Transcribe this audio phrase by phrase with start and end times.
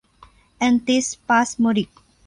[0.57, 1.89] แอนติสปาสโมดิก